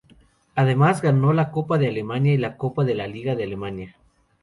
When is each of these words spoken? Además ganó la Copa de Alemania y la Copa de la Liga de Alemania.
Además 0.55 1.03
ganó 1.03 1.31
la 1.31 1.51
Copa 1.51 1.77
de 1.77 1.87
Alemania 1.89 2.33
y 2.33 2.37
la 2.37 2.57
Copa 2.57 2.83
de 2.83 2.95
la 2.95 3.05
Liga 3.05 3.35
de 3.35 3.43
Alemania. 3.43 3.97